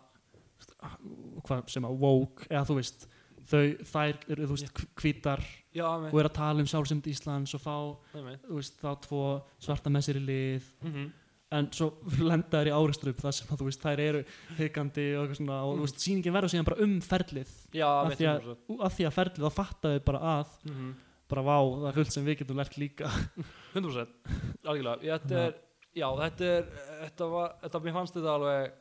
[1.48, 3.08] hvað sem að woke eða þú veist
[3.50, 7.64] þau, þær eru þú veist hvítar Já, og eru að tala um sjálfsend Íslands og
[7.64, 7.76] fá
[8.12, 9.24] þú veist þá tvo
[9.62, 10.70] svarta með sér í lið.
[10.84, 11.10] Mm -hmm.
[11.58, 11.88] en svo
[12.30, 14.24] lenda þær í áreistrup þar sem að þú veist þær eru
[14.58, 17.52] hikandi og eitthvað svona og þú veist sýningin verður síðan bara um ferlið.
[17.74, 20.94] Já, af því, að, af því að ferlið þá fattaðu bara að mm -hmm.
[21.30, 23.10] Bara vá það er fullt sem við getum lært líka.
[23.76, 25.58] 100% algjörlega, Ég, þetta er
[25.96, 26.70] já, þetta er,
[27.04, 28.74] þetta var þetta, mér fannst þetta alveg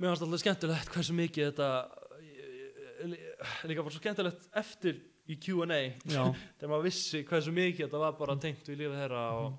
[0.00, 1.70] mér fannst alltaf skemmtilegt hversu mikið þetta
[3.68, 5.00] líka bara svo skemmtilegt eftir
[5.30, 9.52] í Q&A þegar maður vissi hversu mikið þetta var bara tengt við lífið þeirra og,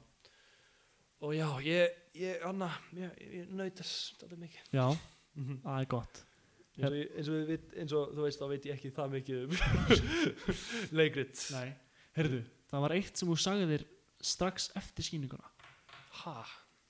[1.21, 4.67] og já, ég, ég, Anna ég, ég þess þetta mikið.
[4.73, 5.63] Já, mm -hmm.
[5.65, 6.25] það er gott
[6.77, 8.91] eins, og, ég- eins, og við, vit- eins og þú veist, þá veit ég ekki
[8.95, 9.51] það mikið um
[11.01, 11.41] leikrit.
[11.55, 11.73] Nei.
[12.17, 13.83] heyrðu, það var eitt sem þú sagðir
[14.21, 15.49] strax eftir sýninguna
[16.21, 16.35] ha,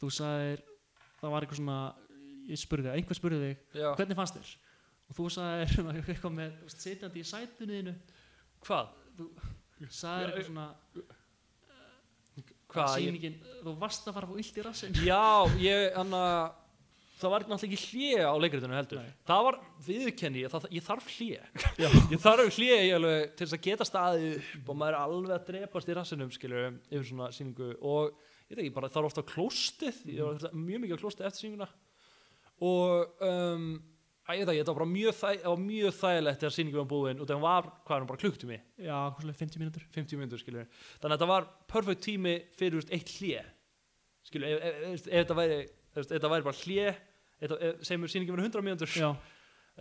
[0.02, 0.64] þú sagðir,
[1.22, 1.80] það var eitthvað svona
[2.52, 4.52] ég spurði þig, einhver spurði þig já, hvernig fannst þér?
[5.12, 5.74] Og þú sagðir
[6.12, 7.96] eitthvað með þú sitjandi í sætunni þínu.
[8.66, 8.94] Hvað?
[9.92, 10.68] sagðir Já, eitthvað svona
[12.72, 12.94] hvað?
[12.96, 13.34] Ég, sýningin,
[13.66, 15.22] þú varst að fara að fá illt í rassin já,
[15.60, 16.22] ég, Anna
[17.22, 19.02] það var náttúrulega ekki hlje á leikritinu heldur.
[19.02, 19.14] Nei.
[19.30, 21.12] það var viðurkenni, það, ég þarf
[21.82, 21.88] Já.
[22.12, 25.48] ég þarf í alveg til þess að geta staðið upp og maður er alveg að
[25.52, 27.70] drepast í rassinum skilur, yfir svona sýningu.
[27.82, 28.12] Og
[28.50, 31.70] ég veit ekki, bara þarf ofta klóstið ég var mjög mikið á klóstið eftir sýninguna.
[32.62, 33.72] Og um,
[34.38, 36.90] ég veit ekki, þetta var bara mjög, þæ, það var mjög þægilegt þegar sýningum var
[36.92, 39.88] búin og það var, hvað er hún, bara klukktími já, hvað svolítið 50 mínútur.
[39.98, 40.68] 50 minnur skilur
[41.02, 43.42] þannig að þetta var perfect tími fyrir veist, eitt hlje
[44.30, 45.34] skilur, ef, ef, ef,
[45.98, 46.62] ef þetta væri ef,
[46.94, 47.11] ef
[47.42, 48.92] þetta hlje segjum við sýningum verið 100 mínútur.
[48.96, 49.10] Já,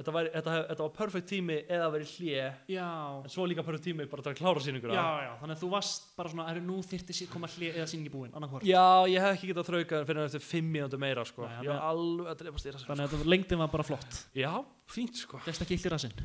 [0.01, 2.45] þetta, væri, þetta, þetta var perfect tími eða verið hlje
[2.75, 2.89] já.
[3.21, 4.97] En svo líka perfect tími bara til að klára sýninguna.
[4.97, 7.89] Já, já, þannig að þú varst bara svona er nú þyrfti sér koma hlið eða
[7.93, 8.31] sýningi búin.
[8.37, 11.49] Annarkvort Já, ég hef ekki getað þraukað fyrir eftir 5 mínútur meira sko.
[11.51, 14.23] Nei, var alveg að stýra þannig að þetta lengdin var bara flott.
[14.37, 14.53] Já,
[14.91, 15.43] fínt sko.
[15.49, 16.17] Fegst ekki í rassin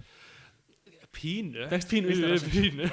[1.16, 1.68] Pínu.
[1.72, 2.40] Pínu.
[2.52, 2.90] Pínu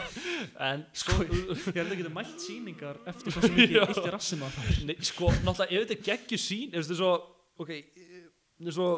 [0.62, 3.83] En sko, ég held að geta mælt sýningar eftir hvað sem Já.
[3.83, 7.00] illt í rassin var það sko náttúrulega ef þetta er geggju sín ef þetta er
[7.00, 7.12] svo
[7.62, 8.12] ok, þetta er
[8.70, 8.88] svo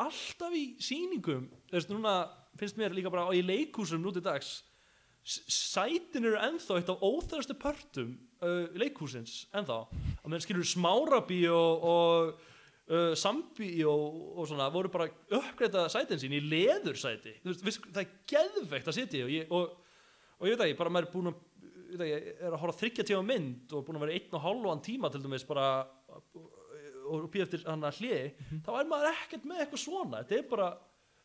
[0.00, 1.48] alltaf í sýningum.
[1.68, 2.14] Þú veist núna
[2.58, 4.60] finnst mér líka bara í leikhúsum nú til dags
[5.24, 9.82] sætin eru ennþá eitt af óþærastu pörtum uh, leikhúsins ennþá.
[10.24, 12.30] Að menn skilur smárabí og, og
[12.88, 17.36] uh, sambí og, og svona voru bara uppgreita sætin sín í leðursæti.
[17.44, 19.76] Það er geðveikt að sitja og,
[20.40, 21.46] og, ég veit ekki, bara maður er búin að
[22.06, 25.10] ég er að horfa þryggja tíma mynd og búin að vera einn og hálfan tíma
[25.10, 25.68] til dæmis bara
[27.10, 30.22] og býða eftir hann að hliði þá er maður ekkert með eitthvað svona.
[30.22, 30.68] Þetta er bara,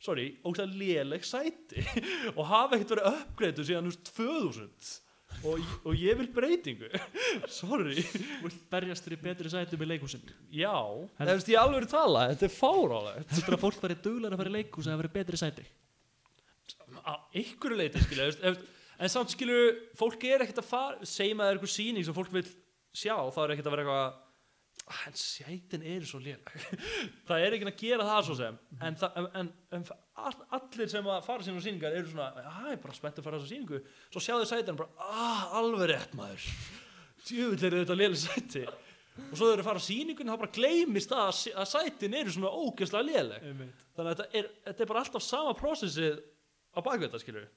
[0.09, 1.85] sorry, ógæðlega léleg sæti.
[2.37, 5.01] Og hafa ekkert verið uppgreitu síðan veist 2000
[5.43, 6.87] og, og ég vil breytingu.
[7.51, 8.03] Sorry,
[8.43, 10.21] vilt berjast fyrir betri sætum í leikhúsin
[10.53, 10.71] já.
[11.17, 14.41] Það veist ég alveg verið tala, þetta er fárálegt heldur að fólk væri duglar að
[14.41, 15.65] fara í leikhús að vera betri sæti.
[17.03, 18.53] Á einhverju leiti skilja
[18.95, 19.57] en samt skilju,
[19.99, 22.45] fólk er ekkert að fara segjum að það er eitthvað sýning sem fólk vil
[22.95, 24.13] sjá þá er ekkert að vera eitthvað "Ah,
[24.85, 26.65] en sætin eru svo léleg.
[27.27, 28.57] Það er ekki að gera það svo sem.
[28.77, 29.85] En, það, en, en, en
[30.21, 33.17] all, allir sem að fara síðan á sýningar eru svona að ég er bara spennt
[33.21, 33.81] að fara á þessa sýningu.
[34.13, 36.45] Svo sjáðu sætin bara, ah, alveg rétt maður.
[37.25, 38.63] Djöfull eru þetta léleg sæti.
[39.15, 42.37] Og svo þau eru að fara á sýningun þá bara gleymist að, að sætin eru
[42.37, 43.51] svona ógeðslega léleg.
[43.97, 46.21] Þannig að þetta er, þetta er bara alltaf sama prósessið
[46.75, 47.49] á bakveita skilur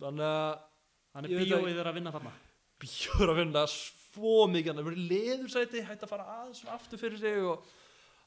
[0.00, 2.36] þannig að bíóið er að vinna þarna.
[2.80, 7.42] Bjóður að finna svo mikið það verður leðursæti hægt að fara aðeins aftur fyrir sig
[7.46, 7.66] og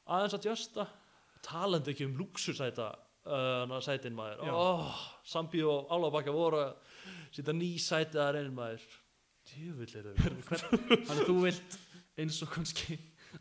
[0.07, 0.87] aðeins að djösta.
[1.43, 2.91] Talandi ekki um luxursæta
[3.27, 4.45] uh, sætin maður.
[4.47, 4.53] Já.
[4.55, 6.75] oh, Sambi og Álabakka voru að
[7.35, 8.85] sýta ný sæti að reynir maður.
[9.53, 10.13] Djöfull þau.
[11.07, 11.81] Þannig að þú vilt
[12.19, 12.97] eins og kannski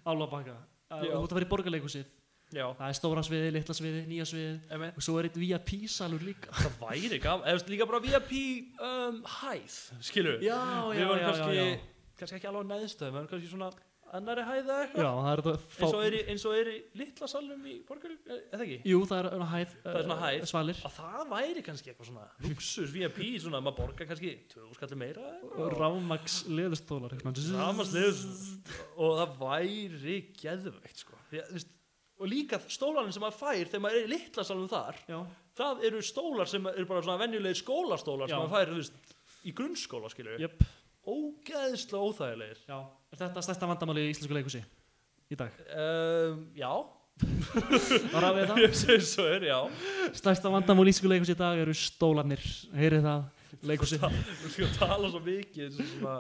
[0.07, 0.57] álabaka
[0.93, 2.21] og þú ert að vera í borgarleikusið
[2.53, 5.73] já, það er stóra sviði, litla sviði, nýja sviði emi og svo er eitt VIP
[5.93, 6.53] salur líka.
[6.63, 8.35] Það væri gaman, eða líka bara VIP
[8.89, 9.79] um, hæð,
[10.09, 10.59] skilur já,
[10.93, 11.67] við varum kannski,
[12.23, 13.73] kannski ekki alveg á neðstöðum, varum kannski svona
[14.13, 17.63] annari hæð eða já, eitthvað eins og er í, eins og er í litla salnum
[17.65, 18.79] í borgar, eða ekki?
[18.91, 20.47] Jú, það er hæð, Það er svona eh, hæð.
[20.51, 20.81] svalir.
[20.89, 25.31] Að það væri kannski eitthvað svona luxus VIP, svona maður borgar kannski tvö skallir meira
[25.57, 28.25] og rámags leðustólar rafmagsliðs
[29.01, 31.17] og það væri geðveikt sko.
[32.23, 35.17] Og líka stólarinn sem maður fær þegar maður er í litla salnum þar já,
[35.59, 38.37] það eru stólar sem eru bara svona venjulegir skólastólar Já.
[38.37, 39.17] sem maður fær veist,
[39.49, 40.63] í grunnskóla skilju jöp
[41.07, 42.61] ógeðslega óþægilegir.
[42.69, 42.79] Já,
[43.13, 44.63] er þetta stærsta vandamáli í íslensku leikusi
[45.33, 45.57] í dag?
[45.75, 46.71] Um, já.
[48.15, 48.61] Var að við það?
[48.63, 49.59] Ég svo er já.
[50.17, 52.45] Stærsta vandamáli í íslensku leikusi í dag eru stólarnir.
[52.77, 53.27] Heyrið það,
[53.73, 56.17] leikusi þú skal tala svo mikið eins og svona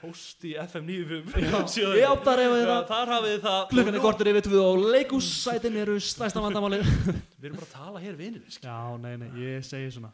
[0.00, 2.84] host í FM 95 já, já, þar hefur Já, það.
[2.88, 3.60] þar hafið það.
[3.72, 6.78] Klukkan er kortur yfir tvið og leikussætin eru stærsta vandamáli
[7.40, 10.12] við erum bara að tala hér vinir já, nei, nei, ég segi svona.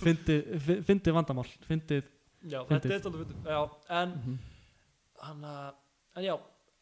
[0.00, 1.44] Fyndið vandamál.
[1.68, 2.08] Fyndið
[2.48, 3.44] já, þetta er fyndið.
[3.44, 4.38] já, en Mhm.
[5.22, 5.44] hann
[6.16, 6.34] en já,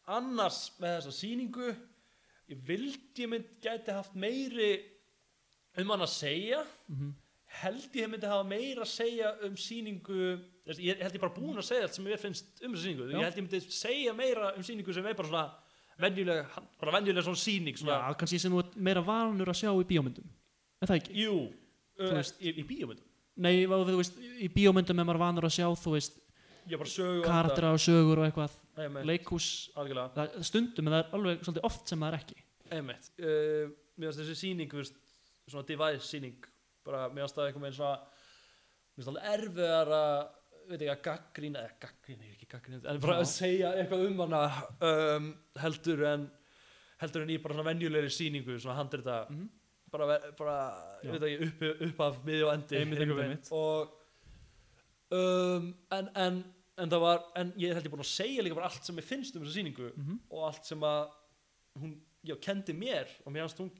[0.07, 1.75] annars með þessa sýningu
[2.49, 4.83] ég vildi ég mynd gæti haft meiri
[5.77, 7.13] um hann að segja Mhm.
[7.61, 11.57] held ég myndi hafa meira að segja um sýningu þess- ég held ég bara búin
[11.57, 13.17] að segja allt sem ég finnst um þessa sýningu Já.
[13.17, 15.51] ég held ég myndi segja meira um sýningu sem er bara svona
[15.99, 16.45] venjuleg,
[16.81, 19.83] bara venjuleg svona sýning svona, já, kannski sem þú ert meira vanur að sjá í
[19.85, 20.25] bíómyndum
[20.81, 21.13] er það ekki?
[21.15, 21.53] jú,
[21.99, 25.67] uh, veist- í, í bíómyndum nei, þú veist, í bíómyndum er maður vanur að sjá
[25.83, 26.19] þú veist,
[26.89, 27.27] sögu og
[27.73, 28.59] og sögur og eitthvað.
[28.73, 32.37] Einmitt, leikhús, það stundum en það er alveg svolítið oft sem það er ekki
[32.73, 33.09] Einmitt.
[33.19, 34.95] Uh, mér finnst þessi sýning þú veist,
[35.51, 36.47] svona device sýning
[36.87, 40.15] bara mér finnst það eitthvað með svona mér finnst alveg erfiðar að
[40.63, 43.23] veit ekki að gaggrína eða gaggrína, er ekki gaggrína en bara Já.
[43.23, 44.41] að segja eitthvað um hana
[44.89, 45.27] um,
[45.59, 46.25] heldur en
[47.03, 49.49] heldur en í bara svona venjulegri sýningu svona handrita Mhm.
[49.93, 50.55] Bara, bara
[51.05, 53.93] ég veit ekki upp, upp af miði og endi Einmitt, og
[55.13, 56.39] um, en, en,
[56.81, 59.07] en það var en ég held ég búin að segja líka bara allt sem ég
[59.07, 60.19] finnst um þessa sýningu Mhm.
[60.31, 61.11] og allt sem að
[61.79, 63.71] hún já, kendi mér og mér fannst hún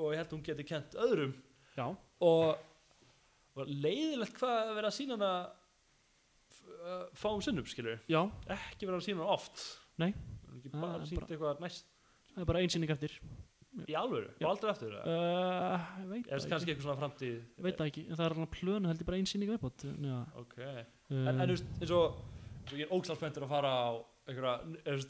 [0.00, 1.34] og ég held hún geti kent öðrum.
[1.76, 1.86] Já,
[2.24, 2.58] og
[3.54, 5.32] var leiðilegt hvað að vera að sína hana
[6.80, 9.60] uh, fáum sinnum skilur já, ekki vera að sína hana oft.
[10.00, 10.14] Nei.
[10.56, 11.84] ekki bara sínt bara- eitthvað næst.
[12.34, 13.18] Það er bara einsýning eftir
[13.86, 14.30] í alvöru?
[14.40, 16.72] Og aldrei eftir uh, veit, það kannski ekki.
[16.74, 19.84] eitthvað svona framtíð veit það ekki, það er alveg plönu held ég bara einsýning viðbót
[20.42, 20.56] ok.
[20.58, 20.80] Uh,
[21.20, 22.18] en, þú veist, eins og,
[22.74, 23.88] ég er ógslagspentur að fara á
[24.30, 24.56] einhverja,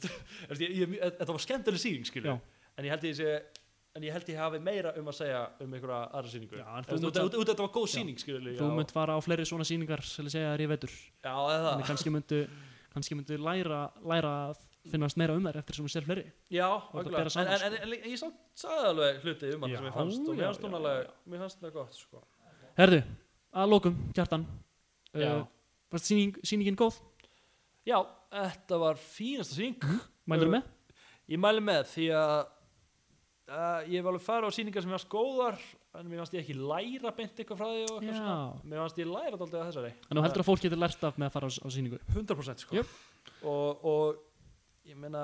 [1.17, 2.37] þetta var skemmtileg síning skilur Já.
[2.77, 3.33] en ég held ég sé
[3.91, 6.95] en ég held ég hafi meira um að segja um einhverja aðra síningu Já, Þú
[6.95, 10.03] veist, út- út- þetta var góð síning líka þú munt fara á fleiri svona síningar
[10.07, 10.93] sem ég segja þér í vetur.
[11.25, 11.73] Já, eða.
[11.75, 12.39] En kannski myndu
[12.93, 16.23] kannski myndu læra, læra að finnast meira um þær eftir sem þú sér fleiri.
[16.49, 16.67] Já,
[16.97, 20.37] en, en, en, en ég samt sagði alveg hluti um hann sem ég fannst og
[20.37, 22.21] mér fannst hún alveg, mér fannst það gott sko.
[22.79, 23.01] herðu,
[23.61, 24.47] að lókum, kjartan
[25.13, 25.43] uh,
[25.93, 26.97] varst sýning, sýningin góð?
[27.85, 27.99] Já,
[28.31, 29.85] þetta var fínasta síning
[30.29, 30.71] mælur Uh, með?
[31.31, 32.33] Ég mæli með því að
[33.51, 35.61] uh, ég hef alveg farið á síningar sem mér fannst góðar
[35.99, 38.03] en mér fannst ég ekki læra beint eitthvað frá því og
[38.65, 39.93] mér fannst ég læra að þessari.
[40.07, 41.99] En þú heldur að fólk getur lært af með að fara á, á sýningu.
[42.15, 42.85] 100% sko.
[43.51, 44.21] Og, og
[44.89, 45.21] ég meina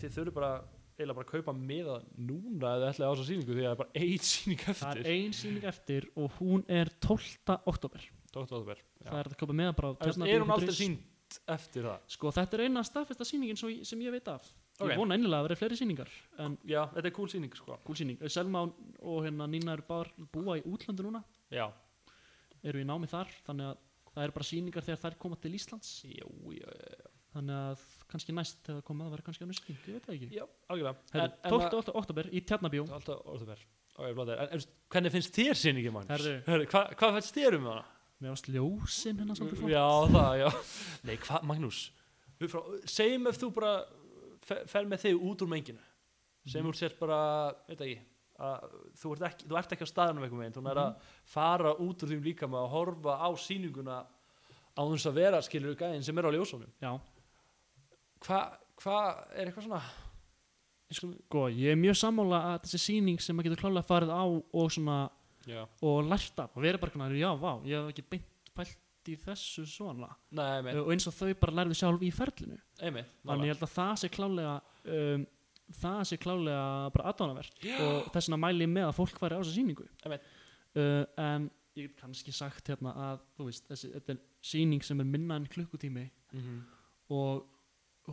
[0.00, 0.50] þið þurfum bara
[0.98, 3.80] eiginlega bara að kaupa miða núna eða ætlaði á þessa síningu því að það er
[3.82, 4.98] bara ein síning það eftir.
[4.98, 7.58] er ein sýning eftir og hún er 12.
[7.70, 9.94] oktober Dóttur Óðberg það er að kaupa með bara á
[10.26, 12.00] Er hún aldrei sínt eftir það?
[12.08, 14.42] sko þetta er eina staðfesta ég- sem ég veit af.
[14.80, 14.90] Ok.
[14.92, 16.08] ég vona ennilega að vera fleiri sýningar
[16.38, 17.78] en Já, þetta er cool síning sko.
[17.84, 18.18] Gúl sýning.
[18.30, 21.22] Selma og, hérna Nína eru báðar búa í útlandu núna.
[21.50, 21.66] Já,
[22.62, 23.76] eru í námi þar þannig að
[24.14, 25.90] það eru bara sýningar þegar þær koma til Íslands.
[26.06, 29.82] Jú, já, já, þannig að kannski næst þegar það koma að vera kannski önnur sýning,
[29.84, 30.30] ég veit það ekki.
[30.38, 31.04] Já, algjörlega.
[31.12, 31.92] Herru, 12.
[32.02, 33.66] oktober í Tjarnabjó Það er alltaf orðuver
[33.98, 34.42] Ok, er.
[34.54, 35.62] En, hvernig finnst þér?
[36.12, 36.34] Herru.
[36.46, 37.86] Herru, hva, hvað finnst þér um hana?
[38.18, 39.72] með ást ljósin hennar svolítið flott.
[39.72, 40.48] Já, það, já.
[41.06, 41.80] Nei, hvað, Magnús?
[42.38, 42.54] Við
[42.90, 43.72] Segjum ef þú bara
[44.46, 45.84] fer, fer með þig út úr menginu.
[46.48, 47.18] Segjum úr sér bara,
[47.68, 47.98] veit ekki
[48.48, 48.66] að
[48.98, 52.04] þú ert ekki, þú ert ekki á staðanum einhvern veginn, þú er að fara út
[52.06, 53.96] úr því líka með að horfa á sýninguna
[54.78, 56.74] á þess að vera skilur gæðin sem er á ljósunum.
[56.82, 56.92] Já,
[58.26, 58.98] hvað hva
[59.34, 59.80] er eitthvað svona?
[60.88, 64.68] Sko, ég er mjög sammála að þessi sýning sem maður getur klálega farið á og
[64.72, 64.98] svona,
[65.48, 65.60] já.
[65.84, 66.54] og lært af.
[66.54, 70.08] Og verið bara konar, já, vá, ég hef ekki beint pælt í þessu svona.
[70.36, 72.56] Nei, og eins og þau bara lærðu sjálf í ferlinu.
[72.80, 74.54] Einmitt þannig ég held að það sé klálega
[74.94, 75.28] um,
[75.82, 79.56] það sé klálega bara aðdánavert og þess vegna mæli með að fólk fari á þessa
[79.58, 79.86] sýningu.
[80.04, 80.32] Einmitt.
[80.78, 85.04] uh, en ég get kannski sagt hérna að þú veist, þessi, þetta er síning sem
[85.04, 86.08] er minna en klukkutími.
[86.32, 86.66] Mm -hmm.
[87.14, 87.46] og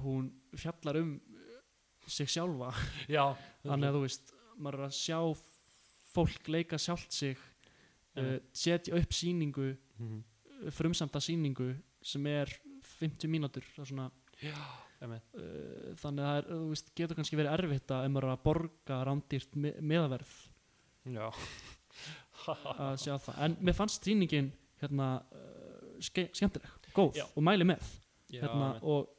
[0.04, 1.60] hún fjallar um uh,
[2.08, 2.72] sig sjálfa.
[3.16, 5.20] Já, þannig að þú veist, maður er að sjá
[6.16, 7.38] fólk leika sjálft sig
[8.20, 10.72] uh, setja upp síningu mm -hmm.
[10.72, 12.50] frumsamta síningu sem er
[13.00, 14.56] 50 mínútur svona já,
[15.02, 19.56] uh, þannig að það er, getur kannski verið erfitt að maður er að borga rándýrt
[19.56, 20.36] me meðaverð.
[21.06, 21.32] Já.
[22.46, 27.26] Að sjá það, en mér fannst síningin hérna uh, ske skemmtileg, góð Já.
[27.36, 27.82] og mæli með.
[28.30, 29.10] Hérna, og,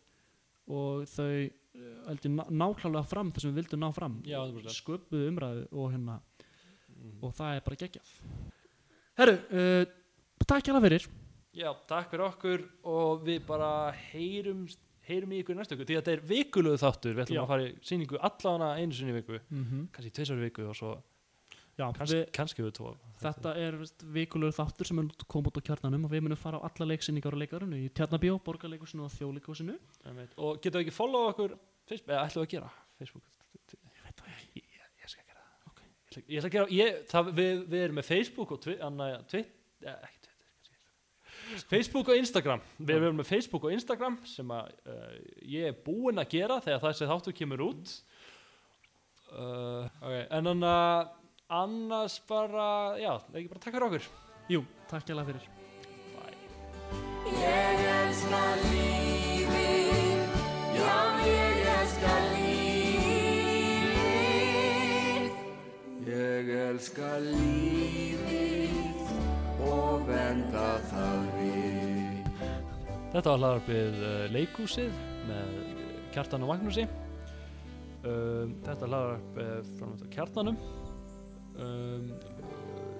[0.69, 4.81] og þau uh, heldur ná, náklálega fram þessum við vildum ná fram Já, 100%.
[4.81, 6.21] sköpuðu umræðu og hérna
[6.97, 7.19] Mhm.
[7.23, 8.13] og það er bara geggjað
[9.17, 9.85] Herru, uh,
[10.49, 11.07] takk hjá það fyrir
[11.57, 14.67] Já, takk fyrir okkur og við bara heyrum,
[15.09, 17.43] heyrum í ykkur í næstu ykkur því að þetta er vikulegu þáttur, við ætlum Já.
[17.45, 19.87] að fara í síningu allavega einu sinni í viku, mm -hmm.
[19.93, 20.91] kannski tveisar viku og svo
[21.77, 25.59] Já, kannski, við, kannski við tvo þetta er veist, vikulegur þáttur sem er komið út
[25.61, 29.13] á kjarnanum og við munum fara á alla leiksynningar og leikarinu í Tjarnabíó, Borgarleikusinu og
[29.13, 29.75] Þjóðleikusinu
[30.09, 30.33] Einmitt.
[30.41, 33.27] og getum við ekki follow okkur Facebook, eða ætlum við að gera Facebook
[33.77, 35.91] Ég veit það ekki ég, ég skal gera það okay.
[36.15, 39.91] ég, ég að gera, ég, það, við, við erum með Facebook og Twitter, ja, Twitter
[39.91, 41.69] ja, ekki Twitter.
[41.75, 45.13] Facebook og Instagram við erum með Facebook og Instagram sem að uh,
[45.45, 47.95] ég er búinn að gera þegar þessi þáttur kemur út
[49.37, 50.25] uh, okay.
[50.25, 51.15] en þannig að
[51.49, 54.07] annars bara, já, ekki bara takk fyrir okkur.
[54.51, 55.45] Jú, takk hjá það fyrir
[57.27, 60.35] Ég elska lífið,
[60.77, 62.67] já ég elska lífið.
[66.07, 69.03] Ég elska lífið
[69.67, 72.23] og venda það við.
[73.11, 74.93] Þetta var hlaðarpið uh, leikúsið
[75.27, 75.49] með
[76.15, 76.85] Kjartan og Magnúsi.
[78.07, 80.59] Um, Þetta hlaðarp uh, frá kjartanum
[81.63, 82.07] um,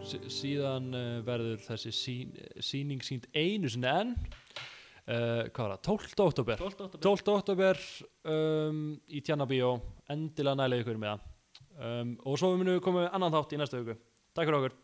[0.07, 5.85] sí- síðan uh, verður þessi sín, síning sínt einu sinni enn uh, hvað var það,
[5.91, 6.27] 12.
[6.27, 6.89] oktober 12.
[6.89, 7.37] október 12.
[7.41, 7.83] oktober
[8.33, 9.75] um, í Tjarnabíó
[10.13, 13.63] endilega nælega ykkur með það um, og svo munum við koma með annan þátt í
[13.63, 13.99] næstu viku
[14.37, 14.75] Takk fyrir okkur